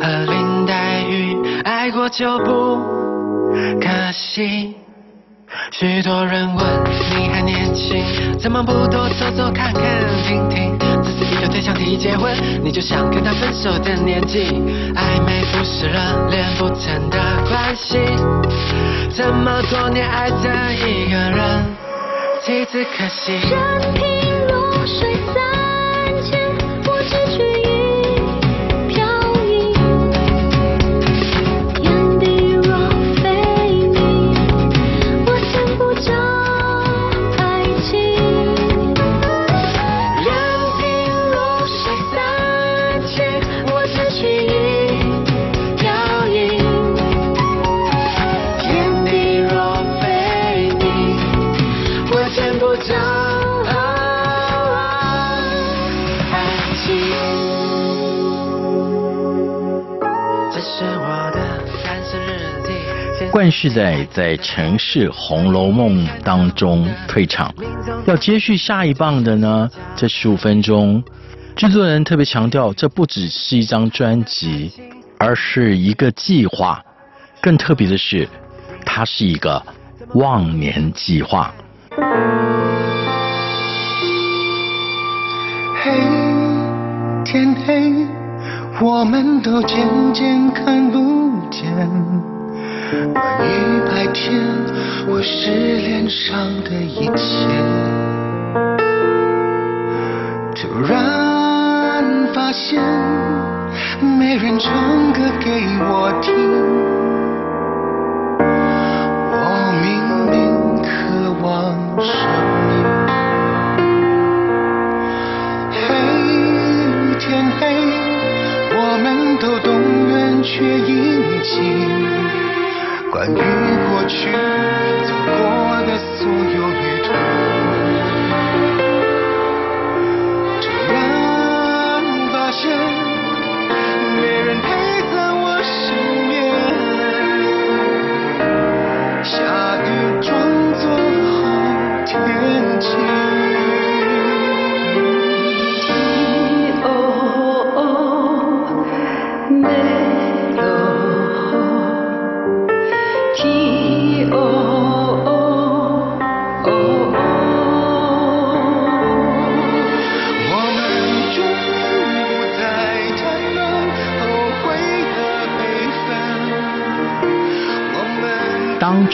[0.00, 2.78] 和林黛玉，爱过就不
[3.80, 4.74] 可惜。
[5.70, 6.64] 许多人问
[7.10, 8.04] 你还年轻，
[8.38, 9.82] 怎么不多走走看看
[10.22, 10.78] 听听？
[11.02, 14.46] 只是一有对象提结婚，你就想跟他分手的年纪。
[14.94, 15.98] 暧昧不是热
[16.30, 17.98] 恋不成的关系，
[19.14, 21.64] 这么多年爱着一个人，
[22.42, 23.32] 几次可惜。
[23.50, 24.02] 任凭
[24.48, 25.16] 弱水
[63.34, 67.52] 冠世仔在《城市红楼梦》当中退场，
[68.06, 69.68] 要接续下一棒的呢？
[69.96, 71.02] 这十五分钟，
[71.56, 74.70] 制作人特别强调，这不只是一张专辑，
[75.18, 76.80] 而是一个计划。
[77.42, 78.28] 更特别的是，
[78.86, 79.60] 它是一个
[80.14, 81.52] 忘年计划。
[85.82, 85.90] 嘿，
[87.24, 88.06] 天黑，
[88.80, 92.33] 我们都渐渐看不见。
[93.12, 94.40] 关于白天
[95.06, 97.48] 我是脸上的一切
[100.54, 102.80] 突然发现
[104.00, 106.53] 没人唱歌给我听。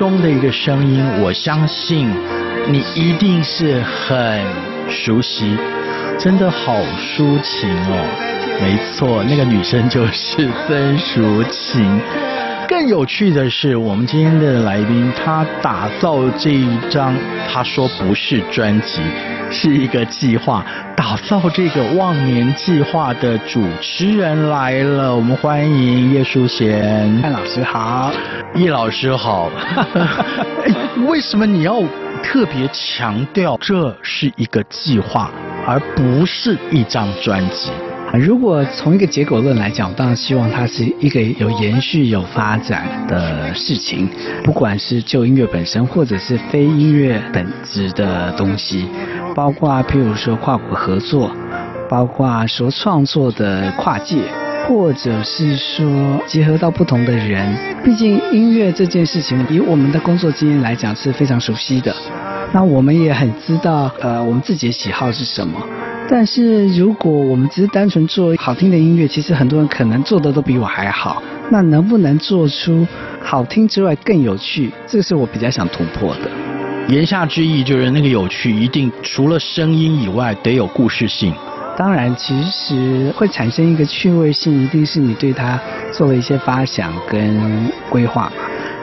[0.00, 2.08] 中的一个声音，我相信
[2.70, 4.42] 你一定是很
[4.88, 5.54] 熟悉，
[6.18, 8.56] 真的好抒情哦。
[8.62, 12.00] 没错，那个女生就是曾淑琴。
[12.66, 17.14] 更有趣的是，我们今天的来宾，他打造这一张，
[17.52, 19.02] 他说不是专辑，
[19.50, 20.64] 是一个计划。
[21.00, 27.22] 打造这个忘年计划的主持人来了，我们欢迎叶淑贤。
[27.22, 28.12] 范老师好，
[28.54, 29.50] 叶老师好。
[31.08, 31.80] 为什么你要
[32.22, 35.30] 特别强调这是一个计划，
[35.66, 37.70] 而不是一张专辑？
[38.18, 44.08] 如果从一个结果论来讲，我当然希望它是一个有延续、有发展的事情，
[44.42, 48.88] 不管是就音乐本身，或者是非音乐本质的东西，
[49.34, 51.30] 包括譬如说跨国合作，
[51.88, 54.16] 包括说创作的跨界，
[54.66, 57.56] 或者是说结合到不同的人。
[57.84, 61.94] 毕竟音乐这件事情，以我们的工作经验来讲是非常熟悉的，
[62.52, 65.60] 那我们也很知道，呃，我们自己的喜好是什么。
[66.12, 71.22] 但是如果我们只是单纯做好听的音乐，其实很多人可能做的都比我还好。
[71.50, 72.84] 那能不能做出
[73.22, 74.72] 好听之外更有趣？
[74.88, 76.28] 这是我比较想突破的。
[76.88, 81.32] 言下之意就是那个有趣一定除了声音以外得有故事性。
[81.76, 85.58] 当然，其实会产生一个趣味性，一定是你对它
[85.92, 88.32] 做了一些发想跟规划嘛。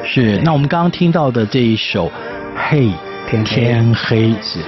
[0.06, 0.40] 是。
[0.46, 2.08] 那我们刚刚听到的这一首
[2.56, 2.90] 《嘿
[3.30, 4.60] 天黑》，天黑是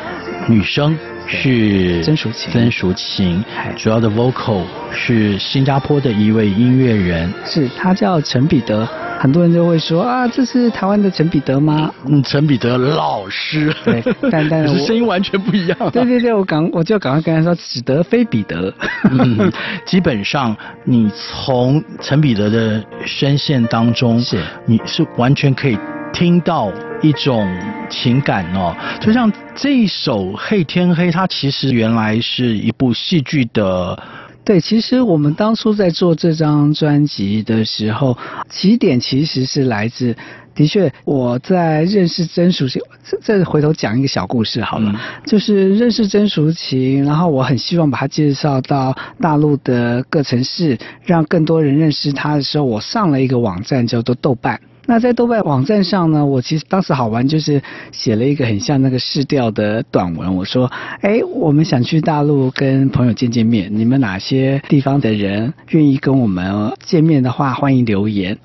[0.49, 0.97] 女生。
[1.29, 3.43] 是曾淑琴，曾淑琴，
[3.77, 8.87] 主要的 vocal 是新加坡的一位音乐人，是他叫陈彼得，
[9.19, 11.93] 很多人就会说啊，这是台湾的陈彼得吗？
[12.07, 15.77] 嗯，陈彼得老师，对，但但 是声音完全不一样。
[15.91, 18.73] 对对对，我赶我就赶快跟他说，只得非彼得。
[19.11, 19.51] 嗯，
[19.85, 25.77] 基本上你从陈彼得的声线当中，是你是完全可以。
[26.11, 27.47] 听到一种
[27.89, 34.01] 情感哦，就像这一首《黑天黑》，它其实原来是一部戏剧的。
[34.43, 38.17] 对，其实我们当初在做这张专辑的时候，
[38.49, 40.15] 起点其实是来自，
[40.55, 42.81] 的确我在认识曾淑琴，
[43.21, 54.59] 再回头讲一个小故事好了，嗯、就是认识曾淑琴，然后我很希望把她介绍到大陆的各城市，让更多人认识她的时候，我上了一个网站叫做豆瓣。
[54.89, 60.35] 那在豆瓣网站上呢，我其实当时好玩，就是写了一个很像那个市调的短文。
[60.35, 60.65] 我说，
[61.01, 68.35] 哎，我们想去大陆跟朋友见见面，你们哪些地方的人愿意跟我们见面的话，欢迎留言。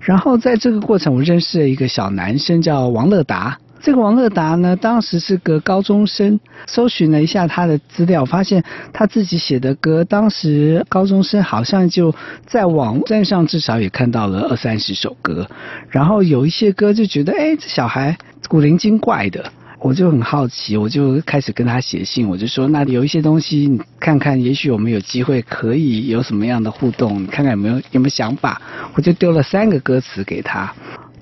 [0.00, 3.56] 然后在这个过程，我认识了一个小男生，叫王乐达。
[3.86, 12.12] 这个王乐达呢，当时是个高中生，搜寻了一下他的资料，发现他自己写的歌，当时高中生好像就
[12.44, 15.48] 在网站上至少也看到了二三十首歌，
[15.88, 18.18] 然后有一些歌就觉得，哎，这小孩
[18.48, 28.60] 古灵精怪的，我就很好奇，我就开始跟他写信，我就说，那有一些东西，你看看，也许我们有机会可以有什么样的互动，你看看有没有有没有想法，
[28.94, 30.74] 我就丢了三个歌词给他。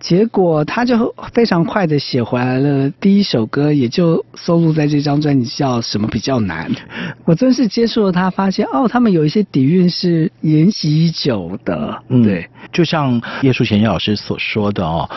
[0.05, 6.71] 结果他就非常快的写回来了，第一首歌也就收录在这张专辑，叫什么比较难。
[7.25, 12.03] 我真是接触了他，发现哦，他们有一些底蕴是沿袭已久的。
[12.11, 15.09] 嗯，对，就像叶淑贤叶老师所说的哦，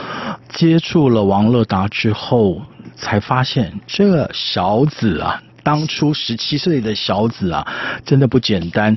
[0.47, 2.61] 接触了王乐达之后，
[2.95, 5.43] 才发现这个小子啊。
[5.67, 7.67] 当初十七岁的小子啊，
[8.05, 8.95] 真的不简单。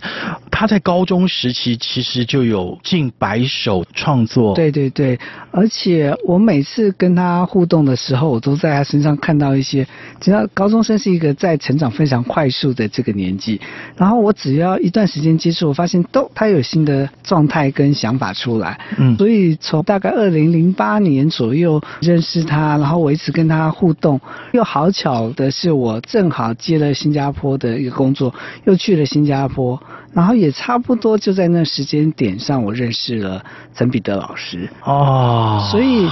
[0.53, 4.55] 他在高中时期其实就有近百首创作。
[4.55, 5.19] 对对对，
[5.51, 9.85] 而且我每次跟他互动的时候，我都在他身上看到一些，
[10.21, 13.61] 只要高中生是一个在成长非常快速的这个年纪，
[13.97, 18.79] 然后我只要一段时间接触，我发现都他有新的状态跟想法出来。
[18.97, 24.21] 嗯，所以从大概二零零八年左右认识他，然后我一直跟他互动，
[24.53, 28.33] 又好巧的是我正好接了新加坡的一个工作，
[28.65, 29.83] 又去了新加坡。
[30.13, 33.45] 然后也差不多就在那时间点上，我认识了
[33.75, 34.69] 陈彼得老师。
[34.85, 36.07] 哦，所以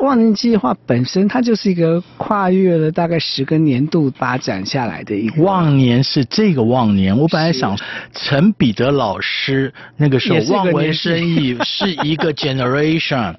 [0.00, 7.16] 忘年计划本身它就是一个跨越了大概十个年度发展下来的一个忘年是这个忘年。
[7.16, 7.76] 我本来想
[8.12, 13.34] 陈彼得老师那个时候望文生义是一个 generation，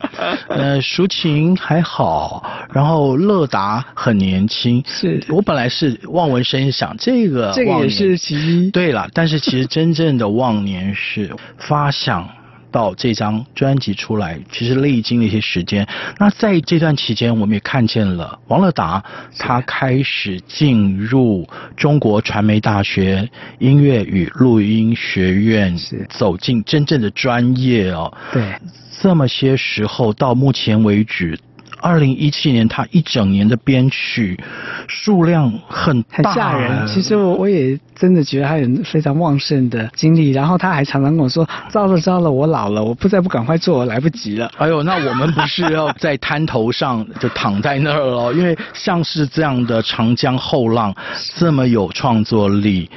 [0.47, 2.43] 呃，抒情还好，
[2.73, 5.23] 然后乐达很年轻，是。
[5.29, 9.67] 我本来是望文生义想这个这个也是其一，对了，但是其实。
[9.67, 12.27] 真正的忘年是发想
[12.71, 15.87] 到这张专辑出来，其实历经了一些时间。
[16.19, 19.03] 那在这段期间，我们也看见了王乐达，
[19.37, 25.75] 他开始进入中国传媒大学音乐与录音学院，
[26.09, 28.11] 走进真正的专业哦。
[28.31, 28.53] 对，
[29.01, 31.37] 这么些时候到目前为止。
[31.79, 34.39] 二零一七年，他一整年的编曲
[34.87, 36.87] 数量很大，很吓人。
[36.87, 40.31] 其实我我也真的觉得他有非常旺盛的精力。
[40.31, 48.33] 然后他还常常跟我说：“糟了糟了，我老了，我不再不赶快做，我来不及了。”哎呦，那我们不是要在滩头上就躺在那儿了？
[48.33, 50.93] 因为像是这样的长江后浪，
[51.35, 52.89] 这么有创作力。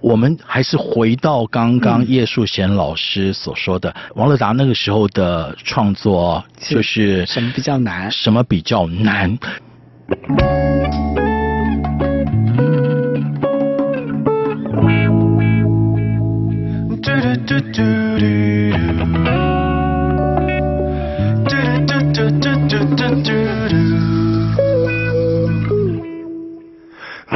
[0.00, 8.10] 我们还是回到刚刚叶树贤老师所说的，嗯、王乐达那个时候的创作，就是什么比较难？
[8.10, 9.38] 什么比较难？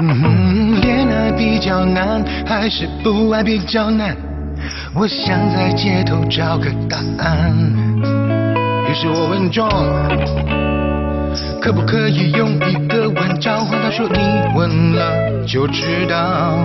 [0.01, 4.17] 恋爱比较难，还是不爱比较难？
[4.95, 7.53] 我想在街头找个答案。
[8.89, 9.69] 于是我问 John，
[11.61, 13.79] 可不可以用一个吻召唤？
[13.83, 14.19] 他说你
[14.57, 16.59] 吻了就知道。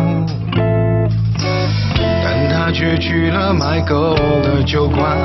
[2.24, 5.18] 但他却去了买够了酒馆，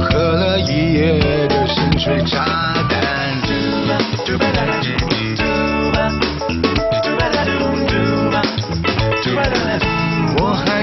[0.00, 2.44] 喝了一夜的深水炸
[2.88, 3.06] 弹。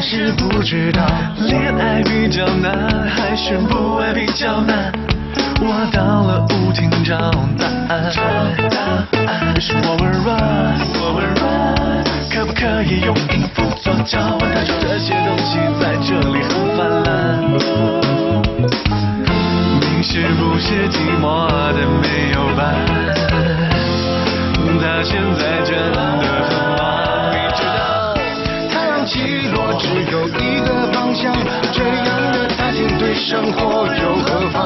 [0.05, 1.01] 是不知道，
[1.47, 4.91] 恋爱比较难，还是不爱比较难。
[5.61, 7.17] 我到了舞厅找
[7.57, 8.11] 答案，
[8.69, 8.77] 答
[9.31, 14.53] 案是我们 run，我们 run，可不可以用音符做交换？
[14.53, 17.09] 他说这些东西在这里很泛滥。
[19.79, 22.75] 你是不是寂寞的没有伴？
[24.81, 26.43] 他现在真的很。
[29.14, 31.32] 起落只有一个方向，
[31.72, 34.57] 这样的他竟对生活有何妨？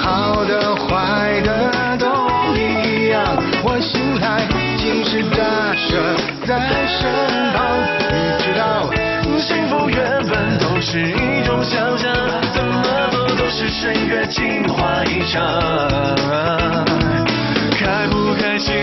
[0.00, 2.06] 好的坏的都
[2.54, 3.20] 一样，
[3.64, 4.46] 我心态
[4.76, 6.14] 尽是大蛇
[6.46, 7.10] 在身
[7.52, 7.82] 旁。
[8.12, 8.62] 你知道，
[9.40, 9.98] 幸福原
[10.28, 12.14] 本都是一种想象，
[12.52, 15.42] 怎么做都是岁月镜花一场。
[17.72, 18.73] 开不开心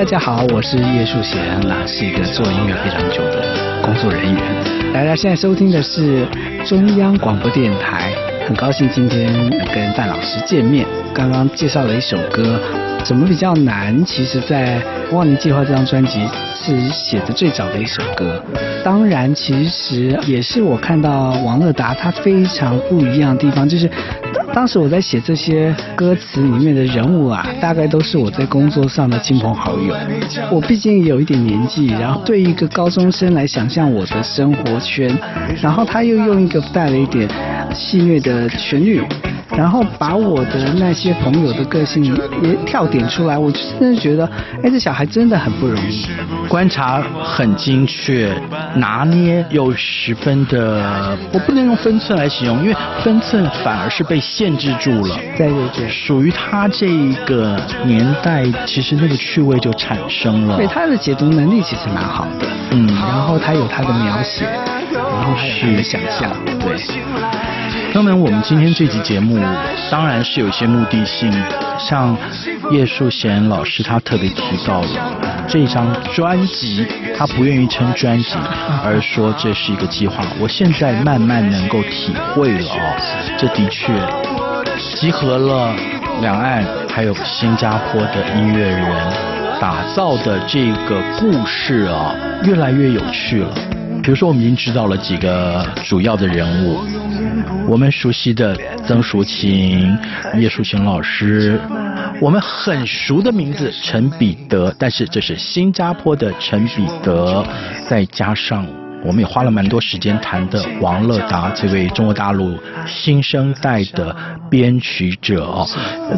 [0.00, 4.94] 大家好，我是叶树贤，那是一个做音乐非常久的工作人员。
[4.94, 6.26] 大家现在收听的是
[6.64, 8.10] 中央广播电台，
[8.48, 9.30] 很高兴今天
[9.74, 10.86] 跟范老师见面。
[11.12, 12.58] 刚刚介绍了一首歌，
[13.04, 14.02] 怎么比较难？
[14.06, 14.80] 其实，在
[15.14, 18.42] 《忘年计划》这张专辑是写的最早的一首歌。
[18.82, 23.90] 当然，其实也是我看到王乐达他非常不一样的地方，就是。
[24.52, 29.94] 当时我在写这些歌词里面的人物啊，大概都是我在工作上的亲朋好友。
[30.50, 35.16] 我毕竟有一点年纪，然后对一个高中生来想象我的生活圈，
[35.62, 37.28] 然后他又用一个带了一点
[37.74, 39.00] 戏谑的旋律，
[39.56, 42.04] 然后把我的那些朋友的个性
[42.42, 44.28] 也跳点出来，我真的觉得，
[44.62, 46.06] 哎，这小孩真的很不容易，
[46.48, 48.34] 观察很精确，
[48.74, 55.18] 拿捏又十分的，我不能用分寸来形容，因为分寸反而是被限制住了。
[55.36, 56.86] 对对对，属于他这
[57.26, 60.56] 个年代，其实那个趣味就产生了。
[60.56, 64.44] 对，他的解读能力其实蛮好的，嗯，然后他有他的描写，
[64.92, 66.30] 然后还有他的想象，
[66.60, 66.76] 对。
[67.92, 69.36] 那么我们今天这集节目
[69.90, 71.30] 当然是有一些目的性，
[71.78, 72.16] 像
[72.70, 74.88] 叶树贤老师他特别提到了
[75.48, 76.86] 这张专辑，
[77.16, 78.36] 他不愿意称专辑，
[78.84, 80.24] 而说这是一个计划。
[80.38, 83.92] 我现在慢慢能够体会了哦，这的确
[84.94, 85.74] 集合了
[86.20, 89.12] 两岸还有新加坡的音乐人
[89.60, 92.14] 打造的这个故事啊，
[92.44, 93.52] 越来越有趣了。
[94.02, 96.80] 比如说，我们已经知道了几个主要的人物，
[97.70, 99.96] 我们熟悉的曾淑琴、
[100.36, 101.56] 叶淑琴老师，
[102.20, 107.46] 我们很熟的名字陈彼得，但是这是新加坡的陈彼得，
[107.88, 108.66] 再加上。
[109.02, 112.54] 我们也花了蛮多时间谈的王乐达这位中国大陆
[112.86, 114.14] 新生代的
[114.50, 115.66] 编曲者哦，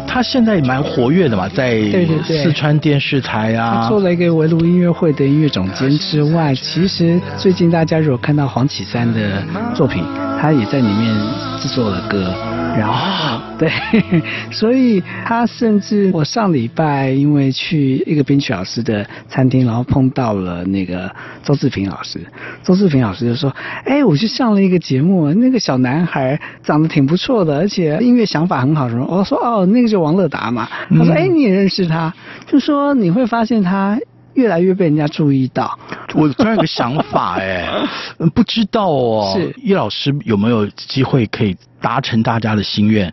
[0.05, 1.81] 他现在也蛮活跃的嘛，在
[2.25, 9.45] 四川电视台啊，做了一个围炉音乐会的音乐总监之外，其实最近大家如果看到黄绮珊的
[9.77, 10.03] 作品，
[10.43, 11.15] 他也在里面
[11.61, 12.35] 制作了歌。
[12.77, 13.71] 然后，对，
[14.51, 21.09] 所以他甚至我上礼拜因为去一个编曲老师的餐厅，然后碰到了那个
[21.45, 22.19] 周志平老师，
[22.65, 23.55] 周志平老师就说
[23.87, 32.13] ：“哎，我去上了一个节目，那个小男孩长得挺不错的，而且音乐想法很好什么。”我说：“哦，那个就王乐达嘛。”他说：“哎，你也认识他？”
[32.51, 33.97] 就说你会发现他。
[34.35, 35.79] 越来越被人家注意到，
[36.15, 37.69] 我突然有个想法哎，
[38.35, 43.13] 不知道哦，是叶老师有没有机会可以达成大家的心愿，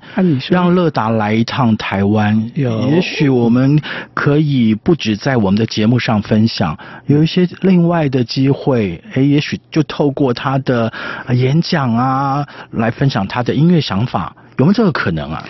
[0.49, 2.51] 让乐达来一趟台湾？
[2.55, 3.81] 有，也许我们
[4.13, 10.91] 可以不止在我们的节目上分享，有一些另外的机会，哎，也许就透过他的
[11.33, 15.43] 演讲啊，来分享他的音乐想法，有没有这个可能啊？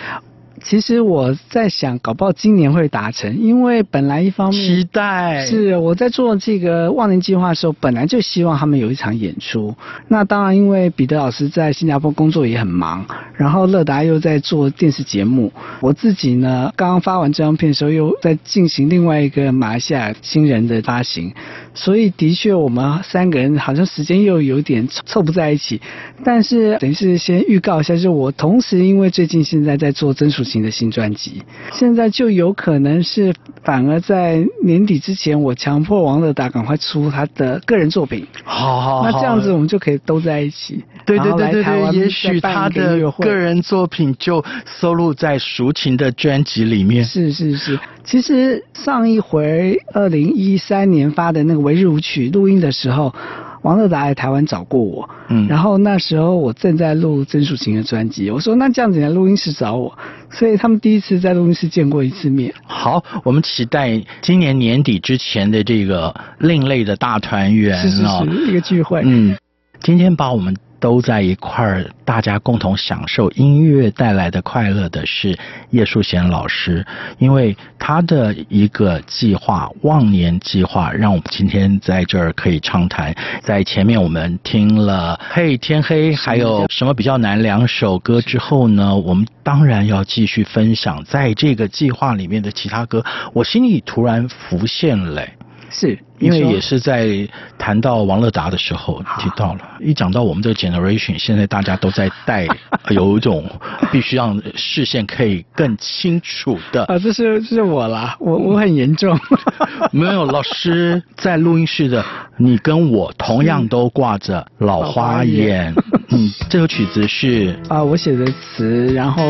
[0.62, 5.44] 其实我在想，搞不好今年会达成，因为本来一方面期待。
[5.46, 9.74] 是我在做这个忘年计划的时候，本来就希望他们有一场演出。
[10.08, 13.04] 那当然，因为彼得老师在新加坡工作也很忙，
[13.34, 21.32] 然后乐达又在做电视节目，我自己呢刚刚发完这张片的时候，又在进行另外一个马来西亚新人的发行，
[21.74, 25.80] 所以的确我们三个人好像时间又有点凑不在一起。
[26.24, 31.42] 但是等于是先预告一下，就是我同时因为最近现在在做曾淑琴的新专辑，
[31.72, 38.26] 现在就有可能是反而在年底之前，我强迫王乐达赶快出他的个人作品。
[38.44, 40.84] 好，好，好，那这样子我们就可以都在一起。
[41.06, 47.02] 对对对对对，也许他的个人作品就收录在淑琴的专辑里面。
[47.02, 53.14] 是是是，其实上一回二零一三年发的那个《唯日舞曲》录音的时候。
[53.62, 59.98] 王乐达来台湾找过我，嗯，然后那时候我正在录曾淑琴的专辑，我说那这样子你来录音室找我，
[60.30, 62.54] 所以他们第一次在录音室见过一次面。
[62.64, 69.02] 好，我们期待今年年底之前的这个另类的大团圆啊，是是是，一个聚会。
[69.04, 69.36] 嗯，
[69.82, 70.56] 今天把我们。
[70.80, 75.38] 都在一块儿，大家共同享受音乐带来的快乐的是
[75.70, 76.84] 叶树贤老师，
[77.18, 83.14] 因为他的一个计划——忘年计划，让我们今天在这儿可以畅谈。
[83.42, 93.04] 在前面我们听了《嘿天黑》，还有什么比较难两首歌之后呢，我们当然要继续分享在这个计划里面的其他歌。
[93.34, 95.22] 我心里突然浮现了。
[95.70, 97.26] 是因为也是在
[97.58, 102.46] 谈到王乐达的时候提到了，一讲到我们这个 generation，现在大家都在带
[102.90, 103.44] 有一种
[103.90, 109.18] 必须让视线可以更清楚的啊，这是这是我啦，我我很严重，
[109.90, 112.04] 没有老师在录音室的，
[112.36, 115.74] 你跟我同样都挂着老花眼。
[116.12, 119.22] 嗯，这首曲子是啊，我写的词，然后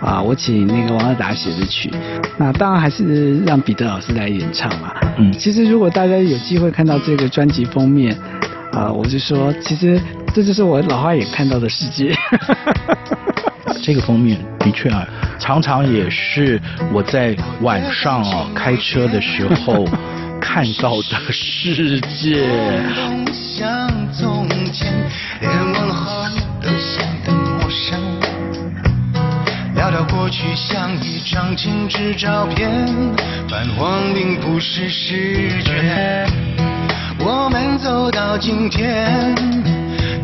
[0.00, 1.90] 啊，我请那个王乐达写的曲，
[2.36, 4.92] 那当然还是让彼得老师来演唱嘛。
[5.16, 8.14] 嗯，其实如果大家有机会看到这个专辑封面，
[8.72, 9.98] 啊，我就说，其实
[10.34, 12.14] 这就是我老花眼看到的世界。
[13.82, 15.08] 这个封面的确啊，
[15.38, 16.60] 常常也是
[16.92, 19.86] 我在晚上啊开车的时候
[20.40, 22.46] 看到的世界。
[25.40, 26.24] 连问候
[26.62, 28.00] 都显得陌生
[29.74, 32.86] 聊聊过去像一张静止照片，
[33.48, 36.26] 泛黄并不是视觉。
[37.18, 39.34] 我们走到今天，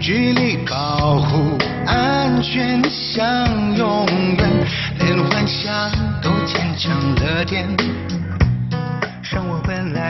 [0.01, 4.67] 距离保护安全像永远。
[4.99, 5.91] 连幻想
[6.23, 7.69] 都牵成了天。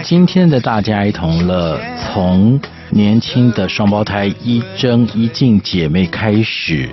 [0.05, 2.61] 今天的大家一同乐，从
[2.95, 6.91] 年轻的双胞胎一真一静姐妹开始，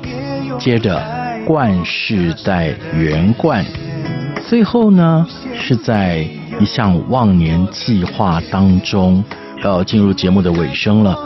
[0.57, 0.97] 接着
[1.45, 3.65] 冠世代圆冠，
[4.47, 6.25] 最后呢是在
[6.61, 9.21] 一项忘年计划当中
[9.61, 11.17] 要进入节目的尾声了。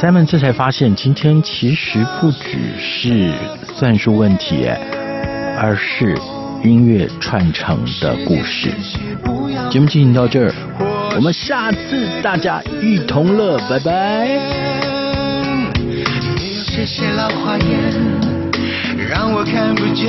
[0.00, 3.32] 咱们这才发现，今天其实不只是
[3.76, 4.68] 算术问题，
[5.56, 6.18] 而是
[6.64, 8.72] 音乐串成的故事。
[9.70, 10.97] 节目进行到这儿。
[11.16, 14.28] 我们下次大家一同乐，拜拜。
[16.66, 17.92] 谢谢老花眼，
[19.08, 20.06] 让我看不见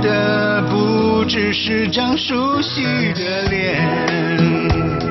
[0.00, 2.82] 的不只是张熟悉
[3.14, 5.03] 的脸。